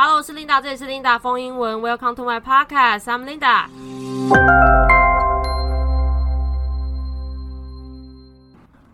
[0.00, 1.80] Hello，我是 Linda，这里是 Linda 风英文。
[1.80, 3.66] Welcome to my podcast，I'm Linda。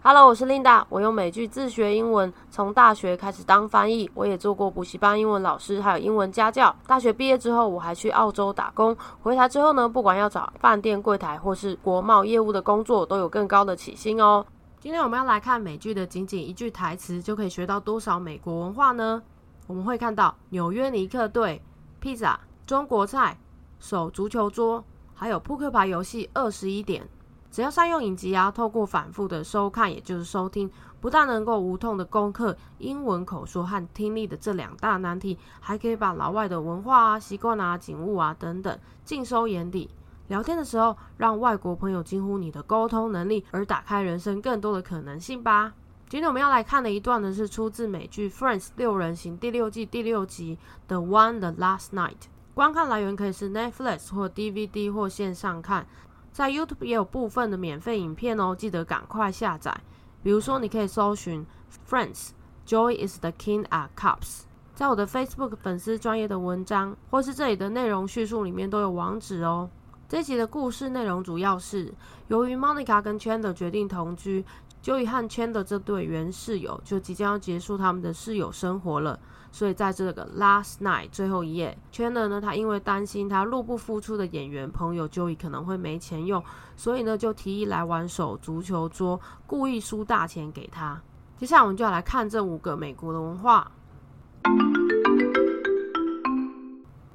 [0.03, 0.83] Hello，我是 Linda。
[0.89, 6.75] 我用美剧自学英文，从大学开始当翻译，我也做过补习班英文老师，还有英文家教。
[6.87, 8.97] 大学毕业之后，我还去澳洲打工。
[9.23, 14.47] 回台之后呢，不管要找饭店柜台或是国贸业务的工作，都有更高的起薪哦。
[14.81, 19.23] 今天我们要来看美剧的仅仅一句台词，就可以学到多少美国文化呢？
[19.67, 21.63] 我们会看到纽约尼克队、
[22.01, 23.39] 披萨、中国菜、
[23.79, 26.29] 手足球桌，还有扑克牌游戏。
[26.35, 27.09] 二十一点，
[27.51, 39.89] 只要善用影集啊，透过反复的收看，也就是收听，不但能够无痛的攻克英文口说和听力的这两大难题，还可以把老外的文化啊、习惯啊、景物啊等等尽收眼底。
[40.29, 45.75] 聊天的时候，让外国朋友惊呼你的沟通能力，而打开人生更多的可能性吧。
[46.15, 52.11] 今天我们要来看的一段呢，是出自美剧《Friends》六人行第六季第六集的《One the Last Night》。
[52.55, 55.85] 观看来源可以是 Netflix 或 DVD 或线上看，
[56.31, 59.77] 在 YouTube 也有部分的免费影片哦，记得赶快下载。
[60.23, 61.45] 比如说，你可以搜寻
[61.91, 62.29] 《Friends》
[62.65, 64.43] ，Joy is the King at Cups。
[64.73, 69.69] 在我的 Facebook 粉丝专业的文章，或是这里的内容叙述里面都有网址哦。
[70.07, 71.93] 这集的故事内容主要是，
[72.29, 74.45] 由于 Monica 跟 Chandler 决定同居。
[74.85, 79.19] Joey 和 Chandler 这对原室友就即将要结束他们的室友生活了，
[79.51, 86.45] 所以在这个 last night 最后一夜，Chen 呢，他因为担心他入不敷出的演员朋友 Joey 可能会没钱用，
[86.77, 91.01] 所以呢就提议来玩手足球桌，故意输大钱给他。
[91.39, 93.73] 接下来我们就要来看这五个美国的文化。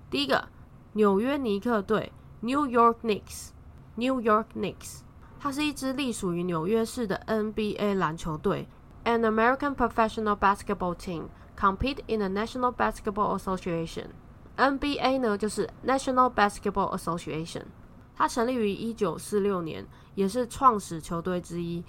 [0.09, 0.47] 第一个，
[0.93, 5.01] 纽约尼克队 （New York Knicks），New York Knicks。
[5.41, 8.67] 它是一支隶属于纽约市的 NBA 篮球队
[9.05, 14.07] ，an American professional basketball team compete in the National Basketball Association。
[14.57, 17.63] NBA 呢就是 National Basketball Association。
[18.13, 21.81] 它成立于一九四六年，也是创始球队之一。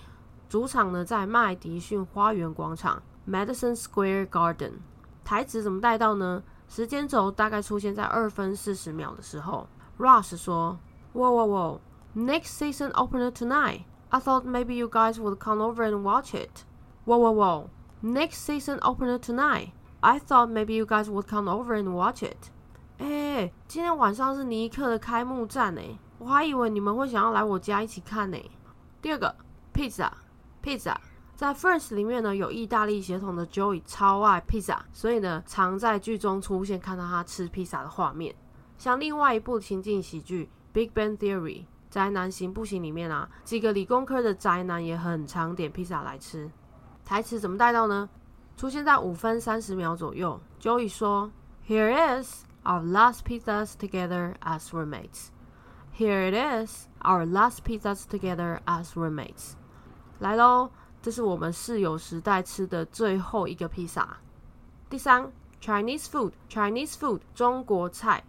[0.49, 4.75] 主场呢在麦迪逊花园广场 （Madison Square Garden）。
[5.25, 6.41] 台词怎么带到呢？
[6.69, 9.69] 时间轴大概出现在二分四十秒的时候。
[9.99, 10.79] Rush 说
[11.15, 11.79] ：“哇哇哇！”
[12.15, 13.85] Next season opener tonight.
[14.11, 16.65] I thought maybe you guys would come over and watch it.
[17.05, 17.71] Whoa, whoa, whoa.
[18.03, 19.71] Next season opener tonight.
[20.01, 22.51] I thought maybe you guys would come over and watch it.
[22.99, 25.81] 哎，今天晚上是尼克的开幕战呢，
[26.19, 28.37] 我还以为你们会想要来我家一起看呢。
[29.01, 29.37] 第二个
[29.73, 30.97] ，pizza，pizza，
[31.37, 38.35] 在 First 里面呢有意大利血统的 Joey 超爱 pizza，所以呢常在剧中出现看到他吃披萨的画面。
[38.77, 41.63] 像另外一部情景喜剧《Big Bang Theory》。
[41.91, 46.49] 宅男行不行里面啊，几个理工科的宅男也很常点披萨来吃。
[47.05, 48.09] 台词怎么带到呢？
[48.57, 50.41] 出现在五分三十秒左右。
[50.61, 51.33] Joey 说
[51.67, 55.29] ：“Here is our last pizzas together as roommates.
[55.97, 59.55] Here it is our last pizzas together as roommates.”
[60.21, 60.71] 来喽，
[61.03, 64.19] 这是我们室友时代吃的最后一个披萨。
[64.89, 68.23] 第三，Chinese food，Chinese food，中国菜。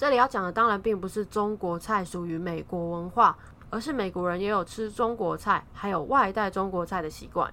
[0.00, 3.36] 这里要讲的当然并不是中国菜属于美国文化，
[3.68, 7.52] 而是美国人也有吃中国菜，还有外带中国菜的习惯。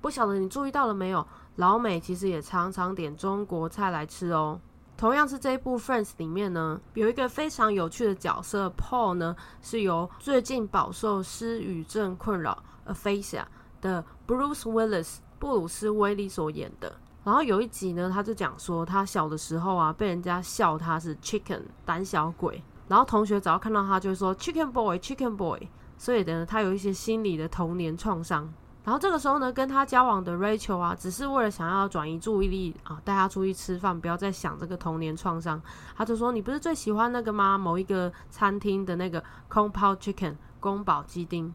[0.00, 1.26] 不晓得你注意到了没有？
[1.56, 4.60] 老美其实也常常点中国菜来吃哦。
[4.96, 13.42] 同样是这一部《Friends》里面呢，有一个非常有趣的角色 Paul 呢，是由最近饱受失语症困扰 （aphasia）
[13.80, 16.94] 的 Bruce Willis 布鲁斯威利所演的。
[17.22, 25.60] 然后有一集呢，他就讲说，他小的时候啊，被人家笑他是 chicken 胆小鬼，然后同学只要看到他，就会说 chicken boy，chicken boy，
[25.98, 28.50] 所以呢，他有一些心理的童年创伤。
[28.82, 35.60] 然后这个时候呢，跟他交往的 Rachel 啊，只是为了想要转移注意力啊，带他出去吃饭，不要再想这个童年创伤。
[35.94, 37.58] 他就说，你不是最喜欢那个吗？
[37.58, 41.54] 某一个餐厅的那个空泡 chicken 宫保鸡丁。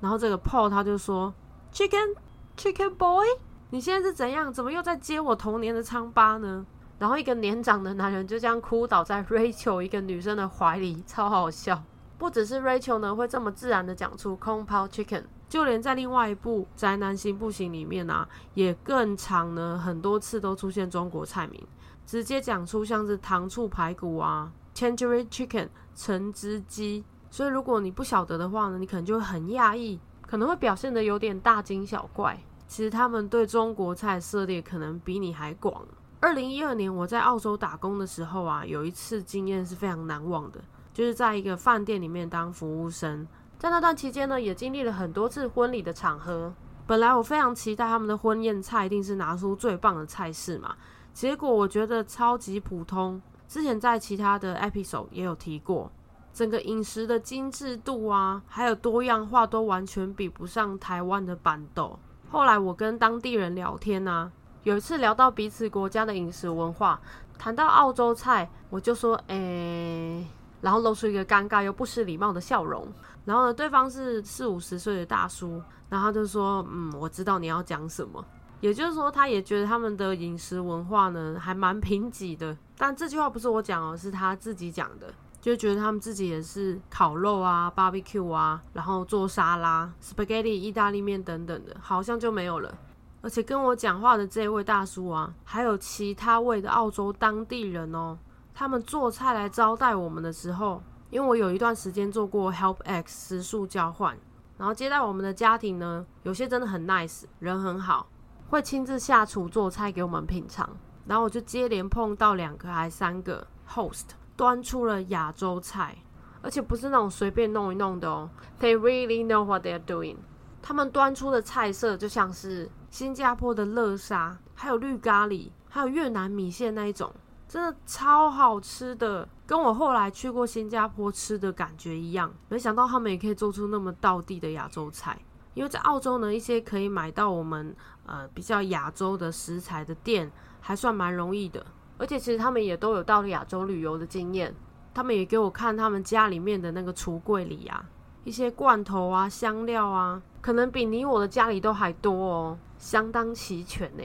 [0.00, 1.32] 然后这个 Paul 他就说
[1.72, 3.26] chicken，chicken boy。
[3.70, 4.50] 你现在是怎样？
[4.50, 6.64] 怎么又在揭我童年的疮疤呢？
[6.98, 11.82] 然后一个年长的男人就这样哭倒在 Rachel 一个女生的怀里，超好笑。
[12.16, 21.62] 不只是 Rachel 呢，会这么自然的讲出空抛 chicken，就连在另外一部宅男行不行里面啊，也更长呢，很多次都出现中国菜名，
[22.06, 27.04] 直接讲出像是糖醋排骨啊，Tangerine chicken 橙汁鸡。
[27.30, 32.40] 所以如果你不晓得的话呢，你可能就会很讶异，可能会表现的有点大惊小怪。
[32.68, 35.84] 其实他们对中国菜涉猎可能比你还广。
[36.20, 40.60] 二零一二年我在澳洲打工的时候啊，有一次经验是非常难忘的，
[40.92, 43.26] 就是在一个饭店里面当服务生。
[43.58, 46.52] 在那段期间呢，也经历了很多次婚礼的场合。
[46.86, 50.76] 本来我非常期待他们的婚宴菜一定是拿出最棒的菜式嘛，
[51.12, 53.20] 结果我觉得超级普通。
[53.46, 55.90] 之前在其他的 episode 也有提过，
[56.34, 61.98] 整个饮食的精致度啊，还有多样化都完全比不上台湾的板豆。
[62.30, 64.30] 后来我跟当地人聊天啊，
[64.62, 67.00] 有一次聊到彼此国家的饮食文化，
[67.38, 70.26] 谈到澳洲菜，我就说，诶，
[70.60, 72.86] 然后露出一个尴尬又不失礼貌的笑容。
[73.24, 78.22] 然后呢，对方是四五十岁的大叔，然后他就说，嗯，我知道你要讲什么。
[78.60, 82.56] 也就是说，他也觉得他们的饮食文化呢还蛮贫瘠的。
[82.76, 92.72] 但这句话不是我讲哦，是他自己讲的，就觉得他们自己也是烤肉啊、barbecue 啊，然后做沙拉、spaghetti、意大利面等等的，好像就没有了。
[93.20, 98.16] 而且跟我讲话的这位大叔啊，还有其他位的澳洲当地人哦，
[98.54, 104.16] 他们做菜来招待我们的时候，因为我有一段时间做过 Help X 食宿交换，
[104.56, 108.08] 然后接待我们的家庭呢，有些真的很 nice，人很好。
[108.50, 110.68] 会亲自下厨做菜给我们品尝，
[111.06, 114.04] 然后我就接连碰到两个还三个 host
[114.38, 115.98] 端出了亚洲菜，
[116.40, 118.30] 而且不是那种随便弄一弄的哦。
[118.60, 120.18] They really know what they're doing。
[120.62, 127.12] 他们端出的菜色就像是新加坡的乐沙，还有绿咖喱，还有越南米线那一种，
[127.48, 132.32] 真的超好吃的，跟我后来去过新加坡吃的感觉一样。
[132.48, 135.18] 没想到他们也可以做出那么道地的亚洲菜。
[135.54, 137.74] 因为在澳洲呢，一些可以买到我们
[138.06, 140.30] 呃比较亚洲的食材的店，
[140.60, 141.66] 还算蛮容易的。
[141.98, 144.54] 而且其实他们也都有到亚洲旅游的经验，
[144.94, 147.84] 他们也给我看他们家里面的那个橱柜里啊，
[148.24, 154.04] 一些罐头啊、香料啊，可能比你我的家里都还多哦，相当齐全呢。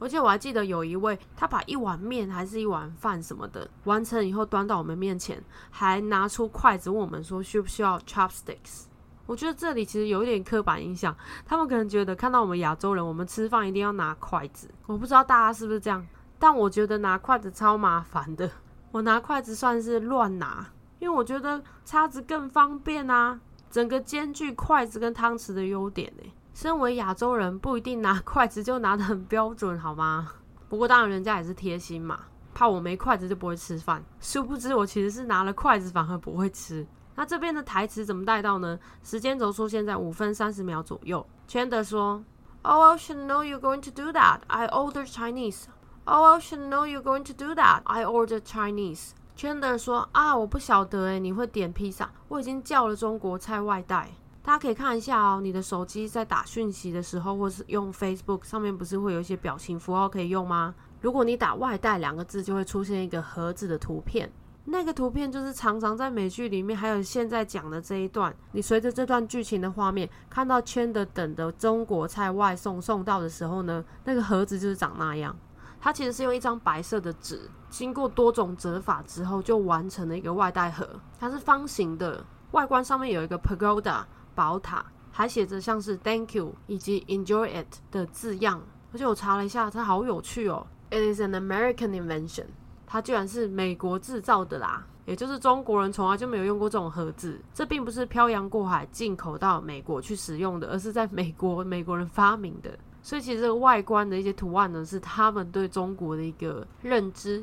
[0.00, 8.84] 而且我还记得有一位，他把一碗面还是一碗饭什么的完成以后端到我们面前，还拿出筷子问我们说需不需要 chopsticks。
[9.26, 11.14] 我觉得这里其实有一点刻板印象，
[11.44, 14.70] 他们可能觉得看到我们亚洲人，我们吃饭一定要拿筷子。
[14.86, 16.06] 我不知道大家是不是这样，
[16.38, 18.50] 但我觉得拿筷子超麻烦的。
[18.92, 20.66] 我拿筷子算是乱拿，
[20.98, 23.40] 因为我觉得叉子更方便啊，
[23.70, 26.32] 整个兼具筷子跟汤匙的优点呢。
[26.54, 30.32] 身为亚洲人，不一定拿筷子就拿得很标准，好吗？
[30.68, 32.20] 不过当然人家也是贴心嘛，
[32.54, 34.02] 怕我没筷子就不会吃饭。
[34.20, 36.86] 殊不知我其实是拿了筷子反而不会吃。
[37.14, 38.78] 那这边的台词怎么带到呢？
[39.02, 41.24] 时间轴出现在五分三十秒左右。
[41.46, 42.24] 圈德说
[42.62, 44.40] ：“Oh, I should know you're going to do that.
[44.46, 45.64] I order Chinese.
[46.10, 47.82] Oh, I should know you're going to do that.
[47.84, 52.10] I order Chinese.” 圈德说：“啊，我不晓得诶，你会点披萨？
[52.28, 54.08] 我已经叫了中国菜外带。
[54.42, 60.74] 大家可以看一下哦，你的手机在打讯息的时候，或是用 Facebook 上面，不是会有一些表情符号可以用吗？
[61.02, 64.32] 如果你打外带两个字，就会出现一个盒子的图片。”
[64.70, 68.34] 那个图片就是常常在美剧里面，还有现在讲的这一段。
[68.52, 75.36] 你随着这段剧情的画面，看到 Chandler 等的中国菜外送送到的时候呢，那个盒子就是长那样。
[75.80, 80.88] 它其实是用一张白色的纸，经过多种折法之后，就完成了一个外带盒。
[81.18, 84.02] 它是方形的，外观上面有一个 pagoda
[84.34, 88.60] 宝塔，还写着像是 Thank you 以及 Enjoy it 的字样。
[88.92, 90.66] 而且我查了一下，它好有趣哦。
[90.90, 92.46] It is an American invention.
[92.86, 97.38] 它居然是美国制造的啦，也就是中国人从来就没有用过这种盒子。
[97.52, 102.70] 这并不是漂洋过海进口到美国去使用的，而是在美国美国人发明的。
[103.08, 107.42] 所以其实这个外观的一些图案呢，是他们对中国的一个认知。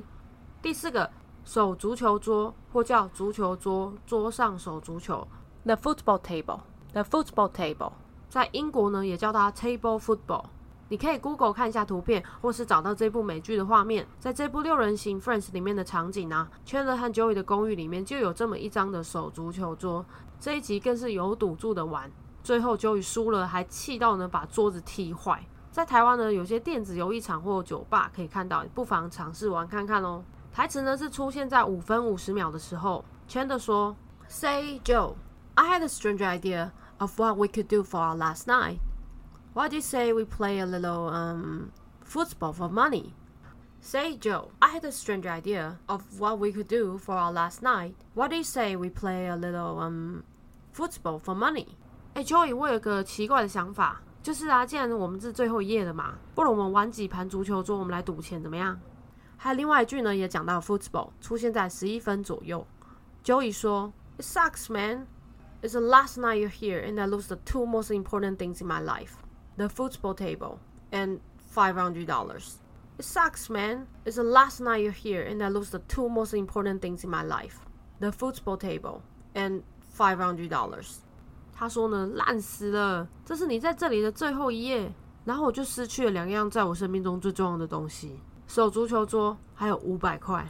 [0.62, 1.10] 第四个，
[1.44, 5.28] 手足球桌或叫足球桌，桌上手足球
[5.64, 7.94] ，the football table，the football table，
[8.30, 10.44] 在英国呢也叫它 table football。
[10.90, 14.06] 你可以 Google 看一下图片，或是找到这部美剧的画面。
[14.20, 20.06] 在这部六人行 Friends 里面的场景啊，Chandler 和 Joey 的公寓里面就有这么一张的手足球桌。
[20.40, 22.12] 这一集更是有赌注的玩，
[22.44, 25.44] 最后 Joey 输了，还气到呢把桌子踢坏。
[25.76, 30.24] 在台湾呢，有些电子游艺场或酒吧可以看到，不妨尝试玩看看哦。
[30.54, 33.94] 台词呢是出现在五分五十秒的时候，Chandler 说
[34.30, 35.16] ：“Say Joe,
[35.56, 38.78] I had a strange idea of what we could do for our last night.”
[39.54, 41.72] What do you say we play a little um
[42.06, 43.12] football for money?
[43.82, 47.62] Say, Joe, I had a strange idea of what we could do for our last
[47.62, 47.96] night.
[48.14, 50.24] What do you say we play a little um
[50.72, 51.68] football for money?
[52.14, 58.79] 哎，Joey，我有个奇怪的想法，就是啊，既然我们是最后一页了嘛，不如我们玩几盘足球桌，我们来赌钱怎么样？
[59.37, 62.67] 还有另外一句呢，也讲到 football，出现在十一分左右。
[63.25, 65.07] Joey 说，It sucks, man.
[65.63, 68.67] It's the last night you're here, and I lose the two most important things in
[68.67, 69.13] my life
[69.57, 70.59] the football table,
[70.91, 71.21] and
[71.55, 72.07] $500.
[72.99, 73.87] It sucks, man.
[74.05, 77.11] It's the last night you're here, and I lose the two most important things in
[77.11, 77.61] my life
[77.99, 79.03] the football table
[79.35, 79.63] and
[79.99, 80.51] $500.
[81.58, 84.94] 他说呢，烂死了，这是你在这里的最后一夜，
[85.24, 88.20] 然后我就失去了两样在我生命中最重要的东西。
[88.46, 90.46] 手足球桌还有五百块。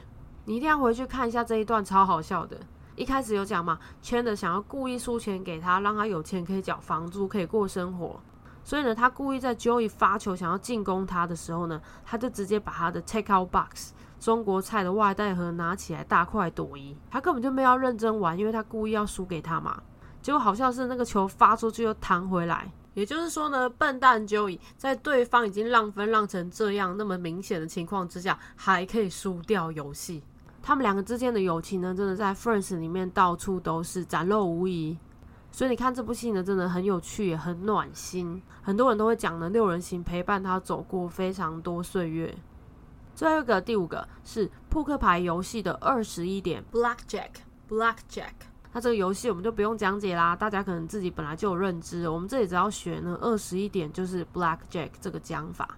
[0.46, 2.58] 你一定要回去看一下这一段，超好笑的。
[2.96, 8.20] 一开始有讲嘛，圈的想要故意输钱给他，让他有钱可以缴房租，可以过生活。
[8.64, 16.98] 所以呢，他故意在 Joey 发球想要进攻他的时候呢，他就直接把他的 Take Out Box 中国菜的外带盒拿起来大快朵颐。
[17.12, 19.82] 他根本就没有认真玩，因为他故意要输给他嘛。
[20.26, 22.68] 结果好像是那个球发出去又弹回来。
[22.96, 30.24] 也就是说呢，笨蛋 Joey 在对方已经让分让成这样那么明显的情况之下，还可以输掉游戏。
[30.64, 34.98] 他们两个之间的友情呢，真的在《Friends》里面到处都是展露无遗。
[35.52, 38.42] 所以你看这部戏呢，真的很有趣，也很暖心。
[38.64, 42.36] 很多人都会讲呢，六人行陪伴他走过非常多岁月。
[43.14, 48.55] 最后一个，第五个是扑克牌游戏的二十一点 Blackjack，Blackjack。
[48.76, 52.10] 那这个游戏我们就不用讲解啦，大家可能自己本来就有认知。
[52.10, 55.78] 我们这里只要学呢，二十一点就是 Blackjack 这个讲法。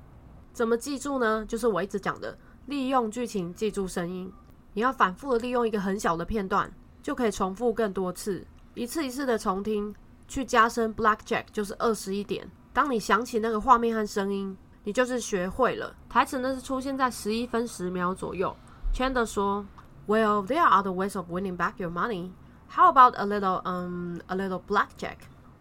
[0.52, 1.46] 怎么记住呢？
[1.48, 2.36] 就是我一直讲的，
[2.66, 4.34] 利用剧情记住声音。
[4.74, 6.74] 你要反复的利用一个很小的片段，
[7.04, 9.94] 就可以重复更多次，一次一次的重听，
[10.28, 12.50] 去加深 Blackjack 就是二十一点。
[12.74, 15.96] 当你想起那个画面和声音，你就是学会了。
[16.10, 18.58] 台词呢是出现在十一分十秒左右。
[18.92, 19.64] Chandler 说
[20.08, 22.32] ：“Well, there are other ways of winning back your money.
[22.70, 25.18] How about a little, um, a little blackjack?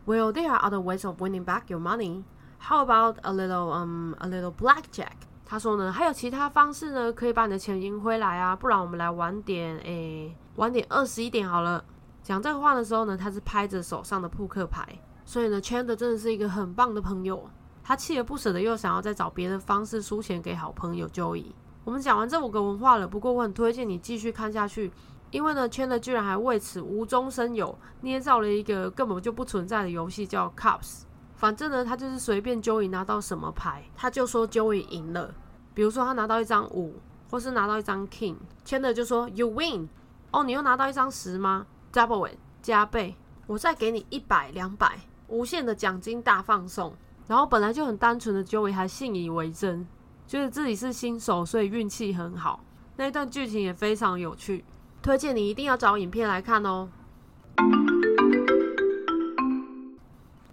[0.06, 2.24] Well, there are other ways of winning back your money.
[2.58, 5.16] How about a little, um, a little blackjack?”
[5.48, 8.56] 他说呢，还有其他方式呢，可以把你的钱赢回来啊！
[8.56, 11.84] 不然我们来玩点，诶，玩点二十一点好了。
[12.22, 14.84] 讲这个话的时候呢，他是拍着手上的扑克牌，
[15.24, 17.48] 所以呢，Chandler 真的是一个很棒的朋友。
[17.84, 21.52] 他锲而不舍的又想要再找别的方式输钱给好朋友 Joey。
[21.84, 24.90] 我们讲完这五个文化了，不过我很推荐你继续看下去，
[25.30, 31.02] 因为呢，Chen 呢居然还为此无中生有，捏造了一个根本就不存在的游戏，叫 Cups。
[31.34, 35.34] 反正呢，他就是随便 Joey 拿到什么牌，他就说 Joey 赢了。
[35.74, 36.94] 比如说他拿到一张五，
[37.30, 39.88] 或是拿到一张 King，签的就说 You win。
[40.30, 43.16] 哦，你又拿到一张十吗？Double it，加倍，
[43.46, 46.94] 我再给你一百、两百，无限的奖金大放送。
[47.26, 49.86] 然后本来就很单纯的 Joey 还信以为真，
[50.26, 52.60] 觉得自己是新手，所以运气很好。
[52.96, 54.64] 那一段剧情也非常有趣，
[55.06, 56.88] 推荐你一定要找影片来看哦。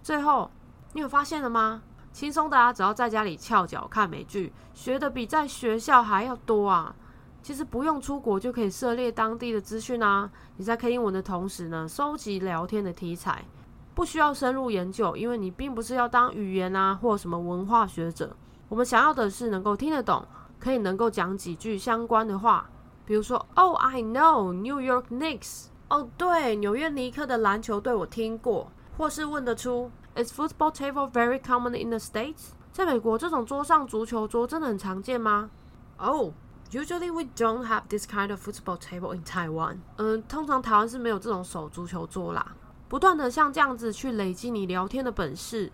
[0.00, 0.48] 最后。
[0.92, 1.82] 你有发现了吗？
[2.12, 6.94] 轻松的啊，只要在家里翘脚看美剧，学的比在学校还要多啊！
[7.42, 10.30] 其实不用出国就可以涉猎当地的资讯啊！
[10.56, 13.44] 你在 K 英文的同时呢，收集聊天的题材，
[13.92, 18.36] 不需要深入研究，因为你并不是要当语言啊或什么文化学者。
[18.68, 20.24] 我们想要的是能够听得懂，
[20.60, 22.70] 可以能够讲几句相关的话，
[23.06, 25.66] 比如说，Oh, I know New York Knicks。
[25.88, 29.90] 哦，对，纽约尼克的篮球队我听过，或是问得出。
[30.16, 32.50] Is football table very common in the states？
[32.72, 35.50] 在美国，这种桌上足球桌真的很常见吗
[35.96, 36.32] ？Oh,
[36.70, 39.78] usually we don't have this kind of football table in Taiwan。
[39.96, 42.54] 嗯，通常台湾是没有这种手足球桌啦。
[42.88, 45.72] 不断的像这样子去累积你聊天的本事，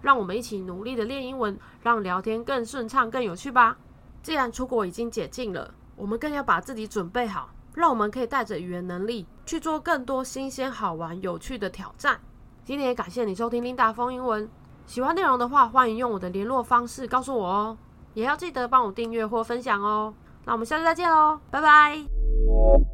[0.00, 3.76] 让我们一起努力的练英文，让聊天更顺畅、更有趣吧。
[4.22, 12.18] 既然出国已经解禁了，我们更要把自己准备好，让我们可以带着语言能力去做更多新鲜、好玩、有趣的挑战。
[12.64, 14.50] 今天也感谢你收听丁大风英文。
[14.84, 17.78] 喜欢内容的话，欢迎用我的联络方式告诉我哦。
[18.14, 20.12] 也要记得帮我订阅或分享哦。
[20.44, 22.91] 那我们下次再见喽，拜拜。